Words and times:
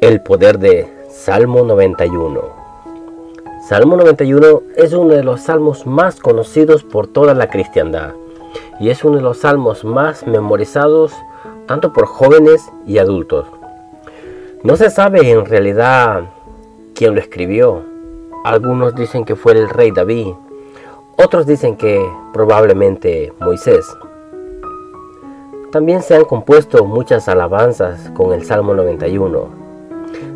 El 0.00 0.20
poder 0.20 0.60
de 0.60 0.86
Salmo 1.10 1.64
91. 1.64 2.40
Salmo 3.68 3.96
91 3.96 4.62
es 4.76 4.92
uno 4.92 5.12
de 5.12 5.24
los 5.24 5.40
salmos 5.40 5.88
más 5.88 6.20
conocidos 6.20 6.84
por 6.84 7.08
toda 7.08 7.34
la 7.34 7.50
cristiandad 7.50 8.12
y 8.78 8.90
es 8.90 9.02
uno 9.02 9.16
de 9.16 9.22
los 9.22 9.38
salmos 9.38 9.82
más 9.82 10.24
memorizados 10.24 11.12
tanto 11.66 11.92
por 11.92 12.06
jóvenes 12.06 12.70
y 12.86 12.98
adultos. 12.98 13.48
No 14.62 14.76
se 14.76 14.88
sabe 14.90 15.32
en 15.32 15.44
realidad 15.44 16.30
quién 16.94 17.16
lo 17.16 17.20
escribió. 17.20 17.82
Algunos 18.44 18.94
dicen 18.94 19.24
que 19.24 19.34
fue 19.34 19.54
el 19.54 19.68
rey 19.68 19.90
David, 19.90 20.28
otros 21.16 21.44
dicen 21.44 21.74
que 21.74 22.08
probablemente 22.32 23.32
Moisés. 23.40 23.84
También 25.72 26.02
se 26.02 26.14
han 26.14 26.24
compuesto 26.24 26.84
muchas 26.84 27.28
alabanzas 27.28 28.10
con 28.10 28.32
el 28.32 28.44
Salmo 28.44 28.74
91 28.74 29.67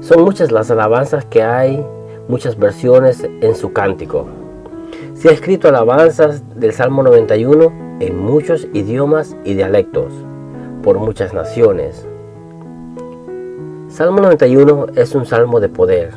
son 0.03 0.25
muchas 0.25 0.51
las 0.51 0.69
alabanzas 0.71 1.25
que 1.25 1.45
hay, 1.45 1.87
muchas 2.27 2.59
versiones 2.59 3.25
en 3.41 3.55
su 3.55 3.73
cántico. 3.73 4.27
Se 5.15 5.29
ha 5.29 5.33
escrito 5.33 5.69
alabanzas 5.69 6.43
del 6.59 6.73
Salmo 6.73 7.05
91 7.05 7.73
en 8.01 8.19
muchos 8.19 8.67
idiomas 8.73 9.37
y 9.45 9.55
dialectos, 9.55 10.13
por 10.83 10.99
muchas 10.99 11.33
naciones. 11.33 12.05
Salmo 13.89 14.21
91 14.23 14.87
es 14.97 15.15
un 15.15 15.25
salmo 15.25 15.61
de 15.61 15.69
poder, 15.69 16.11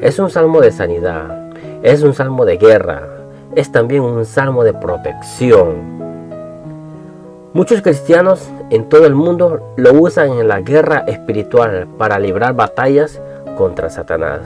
es 0.00 0.18
un 0.18 0.28
salmo 0.28 0.60
de 0.60 0.70
sanidad, 0.70 1.50
es 1.82 2.02
un 2.02 2.12
salmo 2.12 2.44
de 2.44 2.58
guerra, 2.58 3.08
es 3.56 3.72
también 3.72 4.02
un 4.02 4.26
salmo 4.26 4.64
de 4.64 4.74
protección. 4.74 5.97
Muchos 7.54 7.80
cristianos 7.80 8.46
en 8.68 8.90
todo 8.90 9.06
el 9.06 9.14
mundo 9.14 9.72
lo 9.76 9.94
usan 9.94 10.32
en 10.32 10.48
la 10.48 10.60
guerra 10.60 11.04
espiritual 11.06 11.88
para 11.96 12.18
librar 12.18 12.54
batallas 12.54 13.22
contra 13.56 13.88
Satanás. 13.88 14.42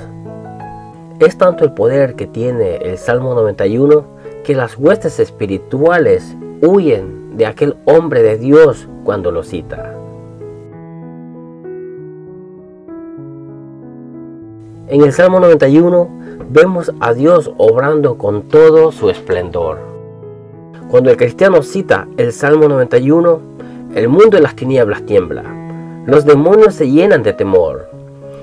Es 1.19 1.37
tanto 1.37 1.65
el 1.65 1.73
poder 1.73 2.15
que 2.15 2.29
tiene 2.29 2.77
el 2.77 2.99
Salmo 2.99 3.35
91 3.35 4.05
que 4.45 4.55
las 4.55 4.79
huestes 4.79 5.19
espirituales 5.19 6.37
huyen 6.63 7.37
de 7.37 7.47
aquel 7.47 7.77
hombre 7.87 8.23
de 8.23 8.39
Dios 8.39 8.89
cuando 9.05 9.33
lo 9.33 9.43
cita. 9.43 9.97
En 14.87 15.03
el 15.03 15.13
Salmo 15.13 15.41
91 15.41 16.09
vemos 16.51 16.93
a 17.01 17.15
Dios 17.15 17.53
obrando 17.59 18.17
con 18.17 18.43
todo 18.43 18.93
su 18.93 19.11
esplendor. 19.11 19.92
Cuando 20.93 21.09
el 21.09 21.17
cristiano 21.17 21.63
cita 21.63 22.07
el 22.19 22.35
Salmo 22.35 22.69
91, 22.69 23.41
el 23.95 24.09
mundo 24.11 24.37
de 24.37 24.43
las 24.43 24.55
tinieblas 24.55 25.07
tiembla. 25.07 25.43
Los 26.05 26.27
demonios 26.27 26.75
se 26.75 26.91
llenan 26.91 27.23
de 27.23 27.33
temor. 27.33 27.89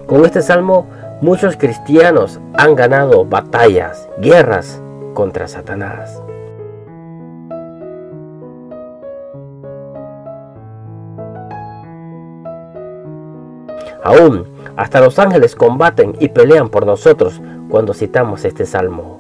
Con 0.08 0.26
este 0.26 0.42
salmo, 0.42 0.88
muchos 1.22 1.58
cristianos 1.58 2.40
han 2.56 2.74
ganado 2.74 3.24
batallas, 3.24 4.10
guerras 4.18 4.82
contra 5.14 5.48
Satanás. 5.48 6.24
Aún, 14.04 14.48
hasta 14.76 15.02
los 15.02 15.20
ángeles 15.20 15.56
combaten 15.56 16.16
y 16.20 16.30
pelean 16.30 16.70
por 16.70 16.88
nosotros 16.88 17.40
cuando 17.70 17.94
citamos 17.94 18.44
este 18.44 18.66
salmo. 18.66 19.19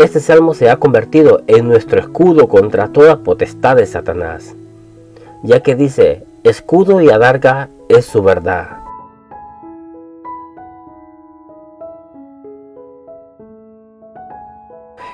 Este 0.00 0.18
salmo 0.18 0.54
se 0.54 0.70
ha 0.70 0.78
convertido 0.78 1.42
en 1.46 1.68
nuestro 1.68 2.00
escudo 2.00 2.48
contra 2.48 2.88
toda 2.88 3.18
potestad 3.18 3.76
de 3.76 3.84
Satanás, 3.84 4.56
ya 5.42 5.62
que 5.62 5.74
dice, 5.74 6.24
escudo 6.42 7.02
y 7.02 7.10
adarga 7.10 7.68
es 7.90 8.06
su 8.06 8.22
verdad. 8.22 8.78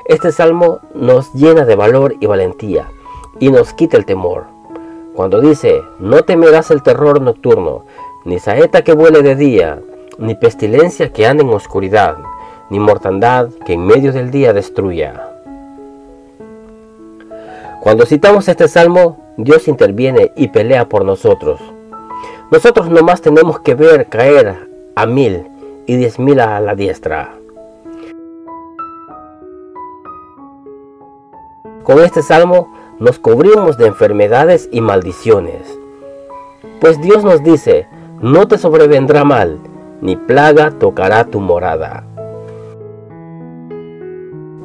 Este 0.05 0.31
salmo 0.31 0.79
nos 0.95 1.35
llena 1.35 1.65
de 1.65 1.75
valor 1.75 2.15
y 2.21 2.27
valentía 2.27 2.87
y 3.41 3.51
nos 3.51 3.73
quita 3.73 3.97
el 3.97 4.07
temor. 4.07 4.45
Cuando 5.17 5.41
dice, 5.41 5.83
no 5.99 6.23
temerás 6.23 6.71
el 6.71 6.85
terror 6.85 7.21
nocturno, 7.21 7.87
ni 8.25 8.39
saeta 8.39 8.85
que 8.85 8.93
vuele 8.93 9.23
de 9.23 9.35
día, 9.35 9.81
ni 10.19 10.37
pestilencia 10.37 11.13
que 11.13 11.27
ande 11.27 11.43
en 11.43 11.49
oscuridad, 11.49 12.19
ni 12.71 12.79
mortandad 12.79 13.51
que 13.65 13.75
en 13.75 13.87
medio 13.87 14.13
del 14.13 14.31
día 14.31 14.53
destruya. 14.53 15.29
Cuando 17.81 18.07
citamos 18.07 18.49
este 18.49 18.69
salmo, 18.69 19.19
Dios 19.37 19.69
interviene 19.69 20.33
y 20.35 20.49
pelea 20.49 20.89
por 20.89 21.05
nosotros. 21.05 21.61
Nosotros 22.51 22.89
nomás 22.91 23.21
tenemos 23.21 23.61
que 23.61 23.75
ver 23.75 24.09
caer 24.09 24.69
a 24.95 25.07
mil 25.07 25.47
y 25.87 25.97
diez 25.97 26.19
mil 26.19 26.41
a 26.41 26.59
la 26.61 26.75
diestra. 26.75 27.35
Con 31.83 32.01
este 32.01 32.23
salmo 32.23 32.73
nos 32.99 33.19
cubrimos 33.19 33.77
de 33.77 33.87
enfermedades 33.87 34.69
y 34.73 34.81
maldiciones. 34.81 35.79
Pues 36.81 37.01
Dios 37.01 37.23
nos 37.23 37.45
dice, 37.45 37.87
no 38.21 38.49
te 38.49 38.59
sobrevendrá 38.59 39.23
mal, 39.23 39.61
ni 40.01 40.17
plaga 40.17 40.73
tocará 40.73 41.27
tu 41.27 41.41
morada. 41.41 42.06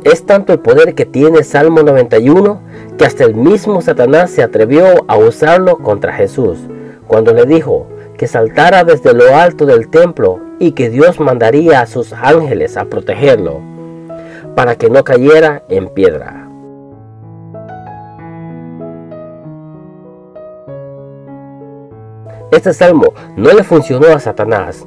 Es 0.03 0.25
tanto 0.25 0.51
el 0.51 0.59
poder 0.59 0.95
que 0.95 1.05
tiene 1.05 1.43
Salmo 1.43 1.83
91 1.83 2.59
que 2.97 3.05
hasta 3.05 3.23
el 3.23 3.35
mismo 3.35 3.81
Satanás 3.81 4.31
se 4.31 4.41
atrevió 4.41 4.83
a 5.07 5.15
usarlo 5.17 5.77
contra 5.77 6.11
Jesús, 6.11 6.57
cuando 7.07 7.33
le 7.33 7.45
dijo 7.45 7.85
que 8.17 8.25
saltara 8.25 8.83
desde 8.83 9.13
lo 9.13 9.35
alto 9.35 9.67
del 9.67 9.89
templo 9.89 10.39
y 10.57 10.71
que 10.71 10.89
Dios 10.89 11.19
mandaría 11.19 11.81
a 11.81 11.85
sus 11.85 12.13
ángeles 12.13 12.77
a 12.77 12.85
protegerlo, 12.85 13.61
para 14.55 14.75
que 14.75 14.89
no 14.89 15.03
cayera 15.03 15.63
en 15.69 15.87
piedra. 15.89 16.47
Este 22.51 22.73
salmo 22.73 23.13
no 23.37 23.53
le 23.53 23.63
funcionó 23.63 24.07
a 24.07 24.19
Satanás, 24.19 24.85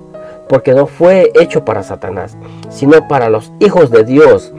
porque 0.48 0.74
no 0.74 0.86
fue 0.86 1.30
hecho 1.34 1.64
para 1.64 1.84
Satanás, 1.84 2.36
sino 2.68 3.06
para 3.06 3.30
los 3.30 3.52
hijos 3.60 3.90
de 3.90 4.04
Dios 4.04 4.52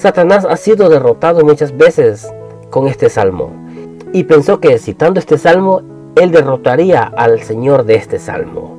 Satanás 0.00 0.46
ha 0.48 0.56
sido 0.56 0.88
derrotado 0.88 1.44
muchas 1.44 1.76
veces 1.76 2.32
con 2.70 2.88
este 2.88 3.10
salmo 3.10 3.52
y 4.14 4.24
pensó 4.24 4.58
que 4.58 4.78
citando 4.78 5.20
este 5.20 5.36
salmo, 5.36 5.82
él 6.16 6.30
derrotaría 6.30 7.02
al 7.02 7.42
Señor 7.42 7.84
de 7.84 7.96
este 7.96 8.18
salmo. 8.18 8.78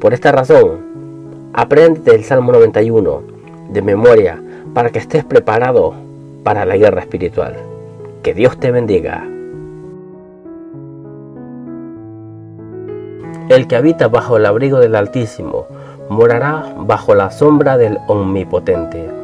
Por 0.00 0.12
esta 0.12 0.32
razón, 0.32 0.80
aprende 1.52 2.12
el 2.12 2.24
Salmo 2.24 2.50
91 2.50 3.22
de 3.70 3.82
memoria 3.82 4.42
para 4.74 4.90
que 4.90 4.98
estés 4.98 5.24
preparado 5.24 5.94
para 6.42 6.64
la 6.64 6.76
guerra 6.76 7.02
espiritual. 7.02 7.54
Que 8.24 8.34
Dios 8.34 8.58
te 8.58 8.72
bendiga. 8.72 9.24
El 13.48 13.68
que 13.68 13.76
habita 13.76 14.08
bajo 14.08 14.38
el 14.38 14.46
abrigo 14.46 14.80
del 14.80 14.96
Altísimo 14.96 15.66
morará 16.08 16.74
bajo 16.78 17.14
la 17.14 17.30
sombra 17.30 17.76
del 17.76 18.00
Omnipotente. 18.08 19.21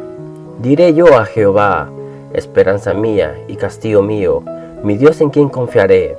Diré 0.59 0.93
yo 0.93 1.17
a 1.17 1.25
Jehová, 1.25 1.89
esperanza 2.33 2.93
mía 2.93 3.39
y 3.47 3.55
castillo 3.55 4.03
mío, 4.03 4.43
mi 4.83 4.97
Dios 4.97 5.21
en 5.21 5.31
quien 5.31 5.49
confiaré. 5.49 6.19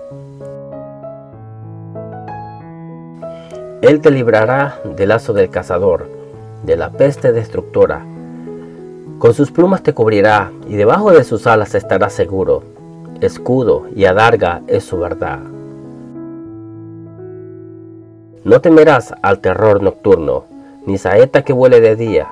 Él 3.82 4.00
te 4.00 4.10
librará 4.12 4.80
del 4.96 5.10
lazo 5.10 5.34
del 5.34 5.50
cazador, 5.50 6.08
de 6.64 6.78
la 6.78 6.90
peste 6.90 7.34
destructora. 7.34 8.06
Con 9.18 9.34
sus 9.34 9.52
plumas 9.52 9.84
te 9.84 9.94
cubrirá 9.94 10.54
y 10.70 10.78
debajo 10.78 11.12
de 11.12 11.26
sus 11.26 11.46
alas 11.46 11.76
estarás 11.76 12.14
seguro. 12.14 12.64
Escudo 13.20 13.88
y 13.94 14.06
adarga 14.06 14.62
es 14.68 14.86
su 14.86 15.00
verdad. 15.00 15.40
No 18.46 18.62
temerás 18.62 19.14
al 19.22 19.40
terror 19.40 19.84
nocturno, 19.84 20.46
ni 20.86 20.98
saeta 20.98 21.44
que 21.44 21.52
vuele 21.52 21.82
de 21.82 21.98
día 21.98 22.30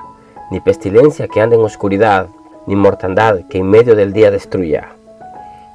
ni 0.50 0.60
pestilencia 0.60 1.28
que 1.28 1.40
ande 1.40 1.56
en 1.56 1.62
oscuridad, 1.62 2.28
ni 2.66 2.76
mortandad 2.76 3.40
que 3.48 3.58
en 3.58 3.70
medio 3.70 3.94
del 3.94 4.12
día 4.12 4.30
destruya. 4.30 4.90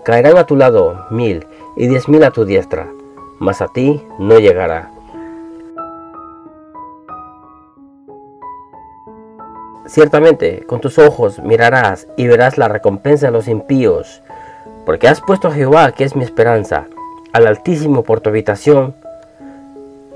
Caerán 0.03 0.37
a 0.37 0.45
tu 0.45 0.55
lado 0.55 1.05
mil 1.09 1.45
y 1.75 1.87
diez 1.87 2.07
mil 2.07 2.23
a 2.23 2.31
tu 2.31 2.45
diestra, 2.45 2.87
mas 3.39 3.61
a 3.61 3.67
ti 3.67 4.01
no 4.19 4.39
llegará. 4.39 4.91
Ciertamente, 9.85 10.63
con 10.65 10.79
tus 10.79 10.97
ojos 10.97 11.39
mirarás 11.39 12.07
y 12.15 12.27
verás 12.27 12.57
la 12.57 12.67
recompensa 12.67 13.27
de 13.27 13.31
los 13.33 13.47
impíos, 13.47 14.21
porque 14.85 15.07
has 15.07 15.21
puesto 15.21 15.49
a 15.49 15.51
Jehová, 15.51 15.91
que 15.91 16.03
es 16.03 16.15
mi 16.15 16.23
esperanza, 16.23 16.87
al 17.33 17.47
Altísimo 17.47 18.03
por 18.03 18.21
tu 18.21 18.29
habitación. 18.29 18.95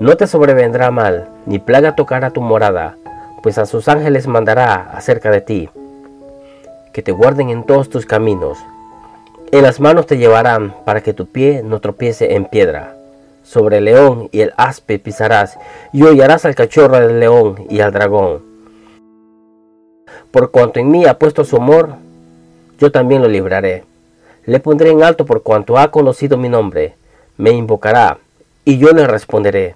No 0.00 0.16
te 0.16 0.26
sobrevendrá 0.26 0.90
mal, 0.90 1.28
ni 1.46 1.58
plaga 1.58 1.96
tocará 1.96 2.30
tu 2.30 2.40
morada, 2.40 2.96
pues 3.48 3.56
a 3.56 3.64
sus 3.64 3.88
ángeles 3.88 4.26
mandará 4.26 4.90
acerca 4.92 5.30
de 5.30 5.40
ti, 5.40 5.70
que 6.92 7.00
te 7.00 7.12
guarden 7.12 7.48
en 7.48 7.64
todos 7.64 7.88
tus 7.88 8.04
caminos. 8.04 8.58
En 9.52 9.62
las 9.62 9.80
manos 9.80 10.04
te 10.04 10.18
llevarán 10.18 10.74
para 10.84 11.00
que 11.00 11.14
tu 11.14 11.24
pie 11.24 11.62
no 11.64 11.80
tropiece 11.80 12.34
en 12.34 12.44
piedra. 12.44 12.94
sobre 13.42 13.78
el 13.78 13.86
león 13.86 14.28
y 14.32 14.42
el 14.42 14.52
aspe 14.58 14.98
pisarás, 14.98 15.56
y 15.94 16.02
hollarás 16.02 16.44
al 16.44 16.54
cachorro 16.54 17.00
del 17.00 17.20
león 17.20 17.64
y 17.70 17.80
al 17.80 17.90
dragón. 17.90 18.42
Por 20.30 20.50
cuanto 20.50 20.78
en 20.78 20.90
mí 20.90 21.06
ha 21.06 21.18
puesto 21.18 21.42
su 21.42 21.56
amor, 21.56 21.94
yo 22.78 22.92
también 22.92 23.22
lo 23.22 23.28
libraré. 23.28 23.84
Le 24.44 24.60
pondré 24.60 24.90
en 24.90 25.02
alto 25.02 25.24
por 25.24 25.42
cuanto 25.42 25.78
ha 25.78 25.90
conocido 25.90 26.36
mi 26.36 26.50
nombre. 26.50 26.96
Me 27.38 27.52
invocará, 27.52 28.18
y 28.66 28.76
yo 28.76 28.90
le 28.90 29.06
responderé. 29.06 29.74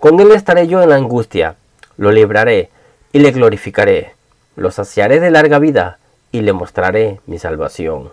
Con 0.00 0.18
él 0.18 0.30
estaré 0.32 0.66
yo 0.66 0.82
en 0.82 0.88
la 0.88 0.96
angustia, 0.96 1.56
lo 1.98 2.10
libraré 2.10 2.70
y 3.12 3.18
le 3.18 3.30
glorificaré. 3.30 4.14
Lo 4.56 4.70
saciaré 4.70 5.20
de 5.20 5.30
larga 5.30 5.58
vida 5.58 5.98
y 6.30 6.40
le 6.40 6.52
mostraré 6.52 7.20
mi 7.26 7.38
salvación. 7.38 8.10